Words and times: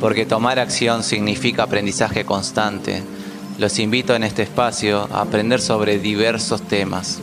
porque 0.00 0.26
tomar 0.26 0.58
acción 0.58 1.02
significa 1.02 1.64
aprendizaje 1.64 2.24
constante. 2.24 3.02
Los 3.58 3.78
invito 3.78 4.14
en 4.14 4.22
este 4.22 4.42
espacio 4.42 5.08
a 5.12 5.22
aprender 5.22 5.60
sobre 5.60 5.98
diversos 5.98 6.62
temas. 6.62 7.20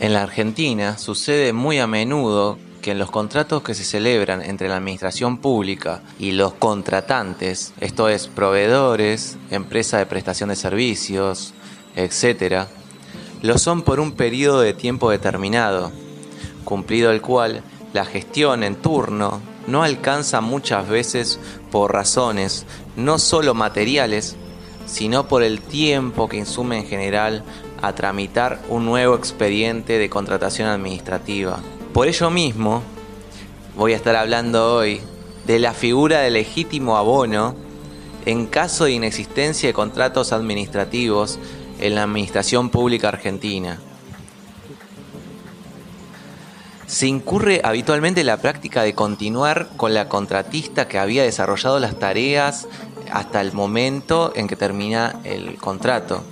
En 0.00 0.12
la 0.12 0.22
Argentina 0.22 0.98
sucede 0.98 1.52
muy 1.52 1.78
a 1.78 1.86
menudo 1.86 2.58
que 2.86 2.92
en 2.92 3.00
los 3.00 3.10
contratos 3.10 3.64
que 3.64 3.74
se 3.74 3.82
celebran 3.82 4.42
entre 4.42 4.68
la 4.68 4.76
administración 4.76 5.38
pública 5.38 6.02
y 6.20 6.30
los 6.30 6.52
contratantes, 6.52 7.72
esto 7.80 8.08
es 8.08 8.28
proveedores, 8.28 9.38
empresa 9.50 9.98
de 9.98 10.06
prestación 10.06 10.50
de 10.50 10.54
servicios, 10.54 11.52
etc., 11.96 12.68
lo 13.42 13.58
son 13.58 13.82
por 13.82 13.98
un 13.98 14.12
periodo 14.12 14.60
de 14.60 14.72
tiempo 14.72 15.10
determinado, 15.10 15.90
cumplido 16.64 17.10
el 17.10 17.22
cual 17.22 17.64
la 17.92 18.04
gestión 18.04 18.62
en 18.62 18.76
turno 18.76 19.40
no 19.66 19.82
alcanza 19.82 20.40
muchas 20.40 20.88
veces 20.88 21.40
por 21.72 21.92
razones 21.92 22.66
no 22.94 23.18
solo 23.18 23.52
materiales, 23.52 24.36
sino 24.86 25.26
por 25.26 25.42
el 25.42 25.60
tiempo 25.60 26.28
que 26.28 26.36
insume 26.36 26.78
en 26.78 26.86
general 26.86 27.42
a 27.82 27.96
tramitar 27.96 28.60
un 28.68 28.84
nuevo 28.84 29.16
expediente 29.16 29.98
de 29.98 30.08
contratación 30.08 30.68
administrativa. 30.68 31.58
Por 31.96 32.08
ello 32.08 32.28
mismo, 32.28 32.82
voy 33.74 33.94
a 33.94 33.96
estar 33.96 34.16
hablando 34.16 34.74
hoy 34.74 35.00
de 35.46 35.58
la 35.58 35.72
figura 35.72 36.20
de 36.20 36.30
legítimo 36.30 36.98
abono 36.98 37.54
en 38.26 38.48
caso 38.48 38.84
de 38.84 38.90
inexistencia 38.90 39.70
de 39.70 39.72
contratos 39.72 40.34
administrativos 40.34 41.38
en 41.80 41.94
la 41.94 42.02
Administración 42.02 42.68
Pública 42.68 43.08
Argentina. 43.08 43.78
Se 46.86 47.06
incurre 47.06 47.62
habitualmente 47.64 48.20
en 48.20 48.26
la 48.26 48.42
práctica 48.42 48.82
de 48.82 48.94
continuar 48.94 49.70
con 49.78 49.94
la 49.94 50.10
contratista 50.10 50.88
que 50.88 50.98
había 50.98 51.22
desarrollado 51.22 51.80
las 51.80 51.98
tareas 51.98 52.68
hasta 53.10 53.40
el 53.40 53.54
momento 53.54 54.34
en 54.36 54.48
que 54.48 54.56
termina 54.56 55.18
el 55.24 55.56
contrato 55.56 56.22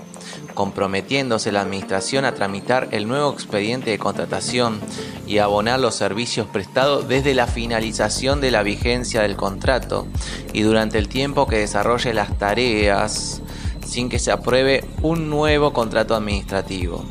comprometiéndose 0.55 1.52
la 1.52 1.62
Administración 1.62 2.24
a 2.24 2.34
tramitar 2.34 2.88
el 2.92 3.06
nuevo 3.08 3.33
expediente 3.33 3.91
de 3.91 3.98
contratación 3.98 4.80
y 5.27 5.38
abonar 5.38 5.80
los 5.80 5.94
servicios 5.94 6.47
prestados 6.47 7.08
desde 7.08 7.34
la 7.34 7.47
finalización 7.47 8.41
de 8.41 8.50
la 8.50 8.62
vigencia 8.62 9.22
del 9.22 9.36
contrato 9.36 10.06
y 10.52 10.62
durante 10.62 10.98
el 10.98 11.08
tiempo 11.08 11.47
que 11.47 11.58
desarrolle 11.58 12.14
las 12.14 12.38
tareas 12.38 13.42
sin 13.84 14.08
que 14.08 14.19
se 14.19 14.32
apruebe 14.32 14.84
un 15.02 15.28
nuevo 15.28 15.72
contrato 15.72 16.14
administrativo. 16.14 17.05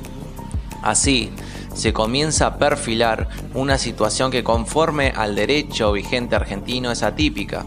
Así, 0.82 1.32
se 1.74 1.94
comienza 1.94 2.48
a 2.48 2.58
perfilar 2.58 3.30
una 3.54 3.78
situación 3.78 4.32
que 4.32 4.44
conforme 4.44 5.14
al 5.16 5.36
derecho 5.36 5.92
vigente 5.92 6.36
argentino 6.36 6.92
es 6.92 7.04
atípica 7.04 7.66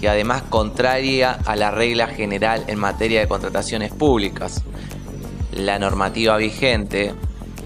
y 0.00 0.06
además 0.06 0.42
contraria 0.42 1.32
a 1.32 1.56
la 1.56 1.70
regla 1.70 2.06
general 2.08 2.64
en 2.66 2.78
materia 2.78 3.20
de 3.20 3.28
contrataciones 3.28 3.92
públicas, 3.92 4.62
la 5.52 5.78
normativa 5.78 6.36
vigente 6.36 7.14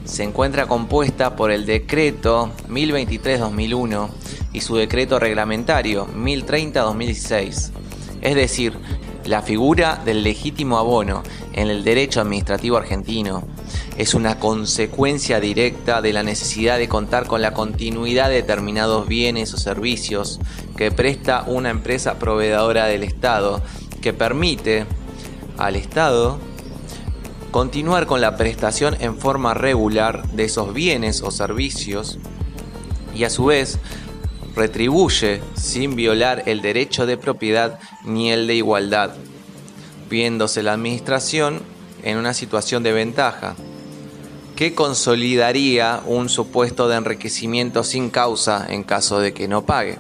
se 0.05 0.25
encuentra 0.25 0.67
compuesta 0.67 1.37
por 1.37 1.51
el 1.51 1.67
decreto 1.67 2.51
1023-2001 2.69 4.09
y 4.53 4.61
su 4.61 4.77
decreto 4.77 5.19
reglamentario 5.19 6.07
1030-2016, 6.09 7.71
es 8.23 8.35
decir, 8.35 8.75
la 9.25 9.43
figura 9.43 10.01
del 10.05 10.23
legítimo 10.25 10.79
abono 10.79 11.23
en 11.53 11.69
el 11.69 11.85
derecho 11.85 12.21
administrativo 12.21 12.79
argentino 12.79 13.45
es 13.97 14.15
una 14.15 14.39
consecuencia 14.39 15.41
directa 15.41 16.01
de 16.01 16.13
la 16.13 16.23
necesidad 16.23 16.79
de 16.79 16.89
contar 16.89 17.27
con 17.27 17.43
la 17.43 17.53
continuidad 17.53 18.29
de 18.29 18.37
determinados 18.37 19.07
bienes 19.07 19.53
o 19.53 19.59
servicios 19.59 20.41
que 20.81 20.91
presta 20.91 21.45
una 21.47 21.69
empresa 21.69 22.19
proveedora 22.19 22.87
del 22.87 23.03
Estado 23.03 23.61
que 24.01 24.15
permite 24.15 24.87
al 25.59 25.77
Estado 25.77 26.39
continuar 27.51 28.07
con 28.07 28.23
la 28.23 28.39
prestación 28.39 28.97
en 29.01 29.19
forma 29.19 29.53
regular 29.53 30.27
de 30.29 30.45
esos 30.45 30.73
bienes 30.73 31.21
o 31.21 31.31
servicios 31.33 32.19
y 33.15 33.25
a 33.25 33.29
su 33.29 33.45
vez 33.45 33.79
retribuye 34.57 35.43
sin 35.55 35.97
violar 35.97 36.45
el 36.47 36.63
derecho 36.63 37.05
de 37.05 37.19
propiedad 37.19 37.79
ni 38.07 38.33
el 38.33 38.47
de 38.47 38.55
igualdad, 38.55 39.11
viéndose 40.09 40.63
la 40.63 40.73
administración 40.73 41.61
en 42.03 42.17
una 42.17 42.33
situación 42.33 42.83
de 42.83 42.93
ventaja, 42.93 43.55
que 44.57 44.75
consolidaría 44.75 46.01
un 46.07 46.31
supuesto 46.31 46.89
de 46.89 46.97
enriquecimiento 46.97 47.85
sin 47.85 48.09
causa 48.09 48.67
en 48.71 48.83
caso 48.83 49.21
de 49.21 49.35
que 49.35 49.47
no 49.47 49.67
pague. 49.67 49.99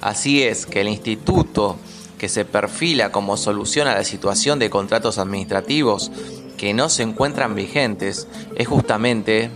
Así 0.00 0.42
es 0.42 0.66
que 0.66 0.80
el 0.80 0.88
instituto 0.88 1.76
que 2.18 2.28
se 2.28 2.44
perfila 2.44 3.12
como 3.12 3.36
solución 3.36 3.88
a 3.88 3.94
la 3.94 4.04
situación 4.04 4.58
de 4.58 4.70
contratos 4.70 5.18
administrativos 5.18 6.10
que 6.56 6.74
no 6.74 6.88
se 6.88 7.02
encuentran 7.02 7.54
vigentes 7.54 8.28
es 8.56 8.68
justamente 8.68 9.50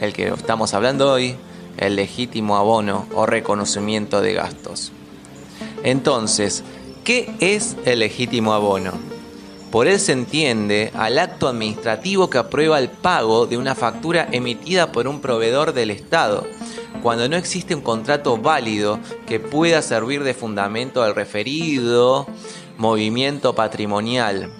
el 0.00 0.12
que 0.12 0.28
estamos 0.28 0.74
hablando 0.74 1.10
hoy, 1.10 1.36
el 1.78 1.96
legítimo 1.96 2.56
abono 2.56 3.06
o 3.14 3.26
reconocimiento 3.26 4.20
de 4.20 4.34
gastos. 4.34 4.92
Entonces, 5.82 6.62
¿qué 7.04 7.34
es 7.40 7.76
el 7.86 8.00
legítimo 8.00 8.52
abono? 8.52 8.92
Por 9.70 9.86
él 9.86 10.00
se 10.00 10.12
entiende 10.12 10.90
al 10.94 11.18
acto 11.18 11.48
administrativo 11.48 12.28
que 12.28 12.38
aprueba 12.38 12.78
el 12.78 12.90
pago 12.90 13.46
de 13.46 13.56
una 13.56 13.74
factura 13.74 14.28
emitida 14.32 14.90
por 14.90 15.06
un 15.06 15.20
proveedor 15.20 15.72
del 15.72 15.90
Estado, 15.90 16.46
cuando 17.02 17.28
no 17.28 17.36
existe 17.36 17.74
un 17.74 17.80
contrato 17.80 18.36
válido 18.36 18.98
que 19.26 19.40
pueda 19.40 19.82
servir 19.82 20.22
de 20.22 20.34
fundamento 20.34 21.02
al 21.02 21.14
referido 21.14 22.26
movimiento 22.76 23.54
patrimonial 23.54 24.50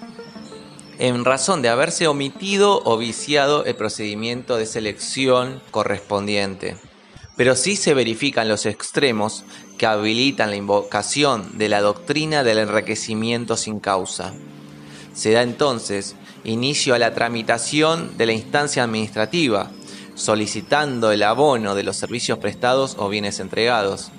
en 1.01 1.25
razón 1.25 1.63
de 1.63 1.69
haberse 1.69 2.07
omitido 2.07 2.79
o 2.85 2.95
viciado 2.95 3.65
el 3.65 3.75
procedimiento 3.75 4.57
de 4.57 4.67
selección 4.67 5.59
correspondiente. 5.71 6.77
Pero 7.35 7.55
sí 7.55 7.75
se 7.75 7.95
verifican 7.95 8.47
los 8.47 8.67
extremos 8.67 9.43
que 9.79 9.87
habilitan 9.87 10.51
la 10.51 10.57
invocación 10.57 11.57
de 11.57 11.69
la 11.69 11.81
doctrina 11.81 12.43
del 12.43 12.59
enriquecimiento 12.59 13.57
sin 13.57 13.79
causa. 13.79 14.35
Se 15.11 15.31
da 15.31 15.41
entonces 15.41 16.15
inicio 16.43 16.93
a 16.93 16.99
la 16.99 17.15
tramitación 17.15 18.15
de 18.19 18.27
la 18.27 18.33
instancia 18.33 18.83
administrativa, 18.83 19.71
solicitando 20.21 21.11
el 21.11 21.23
abono 21.23 21.73
de 21.73 21.83
los 21.83 21.97
servicios 21.97 22.37
prestados 22.37 22.95
o 22.99 23.09
bienes 23.09 23.39
entregados. 23.39 24.11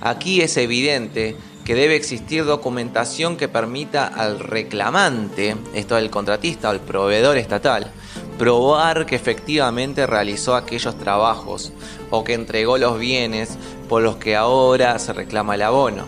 Aquí 0.00 0.40
es 0.40 0.56
evidente 0.56 1.36
que 1.64 1.74
debe 1.74 1.96
existir 1.96 2.44
documentación 2.44 3.36
que 3.36 3.48
permita 3.48 4.06
al 4.06 4.38
reclamante, 4.38 5.56
esto 5.74 5.96
es 5.96 6.04
el 6.04 6.10
contratista 6.10 6.70
o 6.70 6.72
el 6.72 6.80
proveedor 6.80 7.36
estatal, 7.38 7.90
probar 8.38 9.04
que 9.04 9.16
efectivamente 9.16 10.06
realizó 10.06 10.54
aquellos 10.54 10.96
trabajos 10.98 11.72
o 12.10 12.22
que 12.24 12.34
entregó 12.34 12.78
los 12.78 12.98
bienes 12.98 13.58
por 13.88 14.02
los 14.02 14.16
que 14.16 14.36
ahora 14.36 14.98
se 14.98 15.12
reclama 15.12 15.56
el 15.56 15.62
abono. 15.62 16.04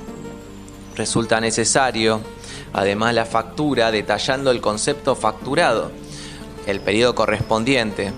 Resulta 0.97 1.41
necesario, 1.41 2.21
además, 2.73 3.15
la 3.15 3.27
factura 3.27 3.91
detallando 3.91 4.53
el 4.53 4.61
concepto 4.61 5.17
facturado, 5.17 5.91
el 6.67 6.81
periodo 6.81 7.15
correspondiente, 7.15 8.13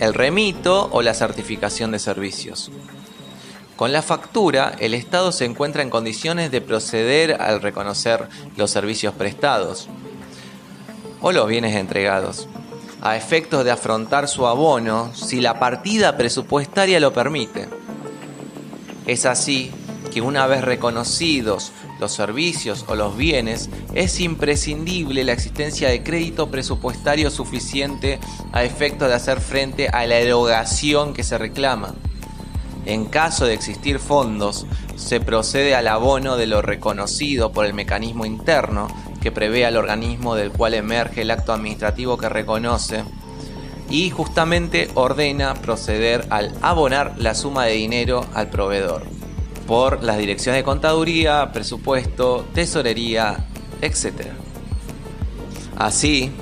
el 0.00 0.14
remito 0.14 0.88
o 0.92 1.02
la 1.02 1.14
certificación 1.14 1.90
de 1.90 1.98
servicios. 1.98 2.70
Con 3.76 3.92
la 3.92 4.02
factura, 4.02 4.74
el 4.80 4.94
Estado 4.94 5.30
se 5.30 5.44
encuentra 5.44 5.82
en 5.82 5.90
condiciones 5.90 6.50
de 6.50 6.60
proceder 6.60 7.40
al 7.40 7.62
reconocer 7.62 8.28
los 8.56 8.70
servicios 8.70 9.14
prestados 9.14 9.88
o 11.20 11.32
los 11.32 11.48
bienes 11.48 11.76
entregados, 11.76 12.48
a 13.00 13.16
efectos 13.16 13.64
de 13.64 13.70
afrontar 13.70 14.28
su 14.28 14.46
abono 14.46 15.12
si 15.14 15.40
la 15.40 15.58
partida 15.58 16.16
presupuestaria 16.16 16.98
lo 17.00 17.12
permite. 17.12 17.68
Es 19.06 19.26
así 19.26 19.70
que 20.12 20.20
una 20.20 20.46
vez 20.46 20.62
reconocidos 20.62 21.72
los 21.98 22.12
servicios 22.12 22.84
o 22.88 22.94
los 22.94 23.16
bienes, 23.16 23.70
es 23.94 24.20
imprescindible 24.20 25.24
la 25.24 25.32
existencia 25.32 25.88
de 25.88 26.02
crédito 26.02 26.50
presupuestario 26.50 27.30
suficiente 27.30 28.18
a 28.52 28.64
efectos 28.64 29.08
de 29.08 29.14
hacer 29.14 29.40
frente 29.40 29.88
a 29.88 30.06
la 30.06 30.16
erogación 30.16 31.14
que 31.14 31.24
se 31.24 31.38
reclama. 31.38 31.94
En 32.86 33.04
caso 33.04 33.44
de 33.44 33.54
existir 33.54 33.98
fondos, 33.98 34.66
se 34.96 35.20
procede 35.20 35.74
al 35.74 35.88
abono 35.88 36.36
de 36.36 36.46
lo 36.46 36.62
reconocido 36.62 37.52
por 37.52 37.66
el 37.66 37.74
mecanismo 37.74 38.24
interno 38.24 38.88
que 39.20 39.32
prevé 39.32 39.66
al 39.66 39.76
organismo 39.76 40.34
del 40.34 40.50
cual 40.50 40.74
emerge 40.74 41.22
el 41.22 41.30
acto 41.30 41.52
administrativo 41.52 42.16
que 42.16 42.28
reconoce 42.28 43.04
y 43.90 44.10
justamente 44.10 44.90
ordena 44.94 45.54
proceder 45.54 46.26
al 46.30 46.54
abonar 46.62 47.14
la 47.18 47.34
suma 47.34 47.64
de 47.64 47.72
dinero 47.72 48.24
al 48.34 48.48
proveedor. 48.48 49.17
Por 49.68 50.02
las 50.02 50.16
direcciones 50.16 50.60
de 50.60 50.64
contaduría, 50.64 51.52
presupuesto, 51.52 52.46
tesorería, 52.54 53.44
etc. 53.82 54.28
Así, 55.76 56.32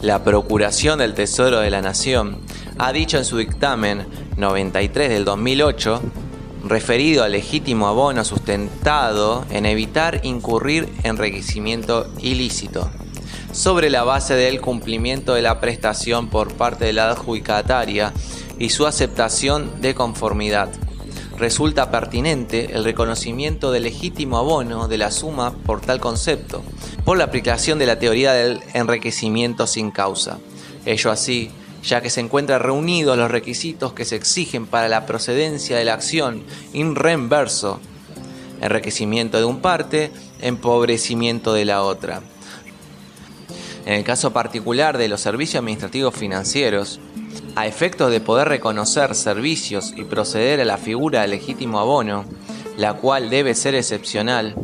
la 0.00 0.22
Procuración 0.22 1.00
del 1.00 1.12
Tesoro 1.12 1.58
de 1.58 1.70
la 1.70 1.82
Nación 1.82 2.38
ha 2.78 2.92
dicho 2.92 3.18
en 3.18 3.24
su 3.24 3.38
dictamen 3.38 4.06
93 4.36 5.08
del 5.08 5.24
2008, 5.24 6.02
referido 6.64 7.24
al 7.24 7.32
legítimo 7.32 7.88
abono 7.88 8.24
sustentado 8.24 9.44
en 9.50 9.66
evitar 9.66 10.20
incurrir 10.22 10.88
en 11.02 11.16
enriquecimiento 11.16 12.12
ilícito, 12.20 12.88
sobre 13.50 13.90
la 13.90 14.04
base 14.04 14.34
del 14.34 14.60
cumplimiento 14.60 15.34
de 15.34 15.42
la 15.42 15.60
prestación 15.60 16.28
por 16.28 16.54
parte 16.54 16.84
de 16.84 16.92
la 16.92 17.10
adjudicataria 17.10 18.12
y 18.60 18.68
su 18.68 18.86
aceptación 18.86 19.80
de 19.80 19.96
conformidad. 19.96 20.70
Resulta 21.42 21.90
pertinente 21.90 22.70
el 22.72 22.84
reconocimiento 22.84 23.72
del 23.72 23.82
legítimo 23.82 24.38
abono 24.38 24.86
de 24.86 24.96
la 24.96 25.10
suma 25.10 25.52
por 25.52 25.80
tal 25.80 25.98
concepto, 25.98 26.62
por 27.04 27.18
la 27.18 27.24
aplicación 27.24 27.80
de 27.80 27.86
la 27.86 27.98
teoría 27.98 28.32
del 28.32 28.60
enriquecimiento 28.74 29.66
sin 29.66 29.90
causa. 29.90 30.38
Ello 30.86 31.10
así, 31.10 31.50
ya 31.82 32.00
que 32.00 32.10
se 32.10 32.20
encuentran 32.20 32.60
reunidos 32.60 33.18
los 33.18 33.28
requisitos 33.28 33.92
que 33.92 34.04
se 34.04 34.14
exigen 34.14 34.66
para 34.68 34.88
la 34.88 35.04
procedencia 35.04 35.76
de 35.76 35.84
la 35.84 35.94
acción 35.94 36.44
in 36.74 36.94
reverso, 36.94 37.80
enriquecimiento 38.60 39.38
de 39.38 39.44
un 39.44 39.60
parte, 39.60 40.12
empobrecimiento 40.40 41.54
de 41.54 41.64
la 41.64 41.82
otra. 41.82 42.22
En 43.84 43.94
el 43.94 44.04
caso 44.04 44.32
particular 44.32 44.96
de 44.96 45.08
los 45.08 45.20
servicios 45.20 45.58
administrativos 45.58 46.14
financieros, 46.14 47.00
a 47.54 47.66
efectos 47.66 48.10
de 48.10 48.20
poder 48.20 48.48
reconocer 48.48 49.14
servicios 49.14 49.92
y 49.96 50.04
proceder 50.04 50.60
a 50.60 50.64
la 50.64 50.78
figura 50.78 51.22
de 51.22 51.28
legítimo 51.28 51.78
abono, 51.78 52.24
la 52.76 52.94
cual 52.94 53.30
debe 53.30 53.54
ser 53.54 53.74
excepcional, 53.74 54.54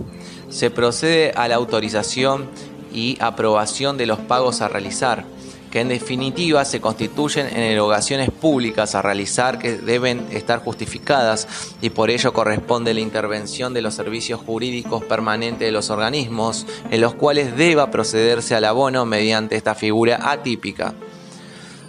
se 0.48 0.70
procede 0.70 1.32
a 1.32 1.48
la 1.48 1.56
autorización 1.56 2.48
y 2.92 3.18
aprobación 3.20 3.98
de 3.98 4.06
los 4.06 4.18
pagos 4.18 4.62
a 4.62 4.68
realizar, 4.68 5.26
que 5.70 5.80
en 5.80 5.88
definitiva 5.88 6.64
se 6.64 6.80
constituyen 6.80 7.46
en 7.48 7.58
erogaciones 7.58 8.30
públicas 8.30 8.94
a 8.94 9.02
realizar 9.02 9.58
que 9.58 9.76
deben 9.76 10.26
estar 10.30 10.60
justificadas 10.60 11.46
y 11.82 11.90
por 11.90 12.08
ello 12.08 12.32
corresponde 12.32 12.94
la 12.94 13.00
intervención 13.00 13.74
de 13.74 13.82
los 13.82 13.92
servicios 13.94 14.40
jurídicos 14.40 15.04
permanentes 15.04 15.66
de 15.66 15.72
los 15.72 15.90
organismos 15.90 16.66
en 16.90 17.02
los 17.02 17.14
cuales 17.14 17.54
deba 17.56 17.90
procederse 17.90 18.54
al 18.54 18.64
abono 18.64 19.04
mediante 19.04 19.56
esta 19.56 19.74
figura 19.74 20.30
atípica. 20.30 20.94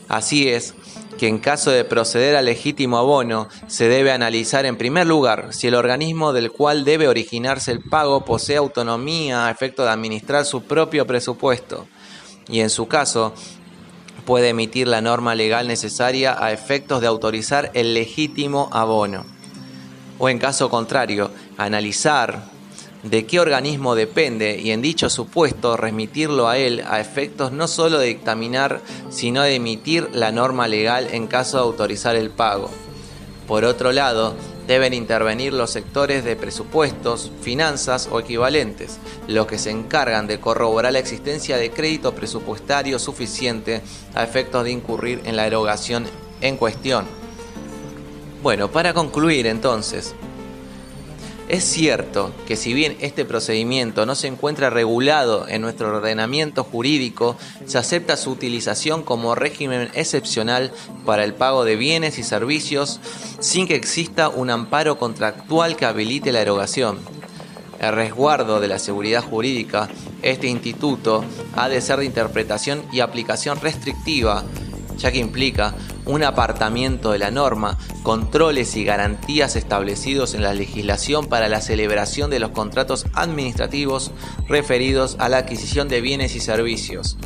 Así 0.10 0.50
es, 0.50 0.74
que 1.20 1.28
en 1.28 1.40
caso 1.40 1.70
de 1.70 1.84
proceder 1.84 2.38
al 2.38 2.46
legítimo 2.46 2.98
abono 2.98 3.50
se 3.68 3.90
debe 3.90 4.14
analizar 4.14 4.66
en 4.66 4.78
primer 4.78 5.06
lugar 5.06 5.50
si 5.52 5.68
el 5.68 5.76
organismo 5.76 6.32
del 6.32 6.50
cual 6.50 6.86
debe 6.86 7.10
originarse 7.10 7.74
el 7.74 7.82
pago 7.82 8.24
posee 8.24 8.56
autonomía 8.56 9.46
a 9.46 9.52
efecto 9.52 9.84
de 9.84 9.90
administrar 9.90 10.46
su 10.46 10.64
propio 10.64 11.06
presupuesto 11.06 11.88
y 12.48 12.62
en 12.62 12.70
su 12.70 12.88
caso 12.88 13.34
puede 14.26 14.50
emitir 14.50 14.88
la 14.88 15.02
norma 15.02 15.36
legal 15.36 15.68
necesaria 15.68 16.42
a 16.42 16.54
efectos 16.54 17.02
de 17.02 17.08
autorizar 17.08 17.70
el 17.74 17.94
legítimo 17.94 18.70
abono. 18.72 19.26
O 20.20 20.30
en 20.30 20.40
caso 20.40 20.70
contrario, 20.70 21.32
analizar 21.58 22.44
de 23.04 23.26
qué 23.26 23.40
organismo 23.40 23.96
depende 23.96 24.60
y 24.60 24.72
en 24.72 24.82
dicho 24.82 25.10
supuesto 25.10 25.78
remitirlo 25.78 26.48
a 26.48 26.58
él 26.58 26.84
a 26.88 27.00
efectos 27.00 27.52
no 27.52 27.68
solo 27.68 28.00
de 28.00 28.08
dictaminar, 28.08 28.82
sino 29.10 29.44
de 29.44 29.56
emitir 29.56 30.10
la 30.14 30.32
norma 30.32 30.68
legal 30.68 31.08
en 31.12 31.28
caso 31.28 31.58
de 31.58 31.64
autorizar 31.64 32.16
el 32.16 32.30
pago. 32.30 32.70
Por 33.48 33.66
otro 33.66 33.92
lado, 33.92 34.36
deben 34.68 34.94
intervenir 34.94 35.54
los 35.54 35.72
sectores 35.72 36.24
de 36.24 36.36
presupuestos, 36.36 37.32
finanzas 37.42 38.08
o 38.12 38.20
equivalentes, 38.20 39.00
los 39.28 39.48
que 39.48 39.58
se 39.58 39.72
encargan 39.72 40.28
de 40.28 40.40
corroborar 40.40 40.94
la 40.94 41.00
existencia 41.00 41.58
de 41.58 41.72
crédito 41.72 42.14
presupuestario 42.14 43.00
suficiente 43.00 43.82
a 44.14 44.24
efectos 44.24 44.66
de 44.66 44.72
incurrir 44.72 45.22
en 45.26 45.36
la 45.36 45.48
erogación 45.48 46.06
en 46.42 46.58
cuestión. 46.58 47.06
Bueno, 48.44 48.70
para 48.70 48.94
concluir 48.94 49.48
entonces, 49.48 50.14
es 51.50 51.64
cierto 51.64 52.32
que 52.48 52.56
si 52.56 52.74
bien 52.76 52.96
este 53.02 53.26
procedimiento 53.26 54.06
no 54.06 54.14
se 54.14 54.28
encuentra 54.28 54.70
regulado 54.70 55.48
en 55.48 55.62
nuestro 55.62 55.98
ordenamiento 55.98 56.64
jurídico, 56.64 57.38
se 57.66 57.80
acepta 57.80 58.18
su 58.18 58.30
utilización 58.30 59.02
como 59.02 59.34
régimen 59.34 59.90
excepcional 59.96 60.72
para 61.08 61.24
el 61.24 61.34
pago 61.34 61.66
de 61.66 61.76
bienes 61.76 62.20
y 62.20 62.24
servicios 62.24 63.00
sin 63.40 63.68
que 63.68 63.74
exista 63.76 64.30
un 64.30 64.52
amparo 64.52 65.00
contractual 65.00 65.76
que 65.76 65.86
habilite 65.86 66.32
la 66.32 66.42
erogación. 66.42 67.00
El 67.80 67.94
resguardo 67.94 68.60
de 68.60 68.68
la 68.68 68.78
seguridad 68.78 69.24
jurídica, 69.24 69.90
este 70.22 70.48
instituto 70.48 71.26
ha 71.56 71.68
de 71.68 71.82
ser 71.82 72.00
de 72.00 72.06
interpretación 72.06 72.84
y 72.92 73.00
aplicación 73.00 73.60
restrictiva 73.60 74.44
ya 75.00 75.12
que 75.12 75.18
implica 75.18 75.74
un 76.06 76.24
apartamiento 76.24 77.12
de 77.12 77.20
la 77.20 77.32
norma, 77.32 77.78
controles 78.04 78.76
y 78.76 78.84
garantías 78.84 79.56
establecidos 79.56 80.34
en 80.34 80.44
la 80.44 80.54
legislación 80.54 81.28
para 81.28 81.50
la 81.50 81.62
celebración 81.62 82.30
de 82.30 82.40
los 82.40 82.52
contratos 82.52 83.06
administrativos 83.14 84.12
referidos 84.48 85.16
a 85.20 85.30
la 85.30 85.38
adquisición 85.38 85.88
de 85.88 86.02
bienes 86.02 86.36
y 86.36 86.40
servicios. 86.40 87.18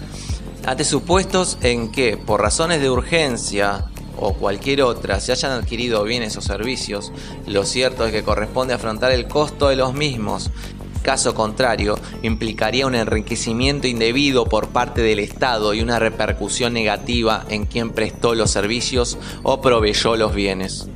Ante 0.66 0.86
supuestos 0.86 1.58
en 1.62 1.92
que, 1.92 2.16
por 2.16 2.42
razones 2.42 2.80
de 2.80 2.90
urgencia 2.90 3.86
o 4.18 4.34
cualquier 4.34 4.84
otra, 4.84 5.20
se 5.20 5.34
hayan 5.34 5.52
adquirido 5.52 6.04
bienes 6.04 6.38
o 6.38 6.42
servicios, 6.42 7.12
lo 7.48 7.66
cierto 7.66 8.06
es 8.06 8.14
que 8.14 8.24
corresponde 8.24 8.74
afrontar 8.74 9.12
el 9.12 9.28
costo 9.28 9.68
de 9.68 9.76
los 9.76 9.94
mismos 9.94 10.52
Caso 11.04 11.36
contrario, 11.36 12.00
implicaría 12.22 12.88
un 12.88 12.96
enriquecimiento 12.96 13.88
indebido 13.88 14.46
por 14.46 14.70
parte 14.70 15.02
del 15.02 15.20
Estado 15.20 15.74
y 15.74 15.82
una 15.82 16.00
repercusión 16.00 16.72
negativa 16.72 17.46
en 17.50 17.66
quien 17.66 17.92
prestó 17.92 18.36
los 18.36 18.52
servicios 18.52 19.18
o 19.44 19.60
proveyó 19.60 20.16
los 20.16 20.34
bienes. 20.34 20.88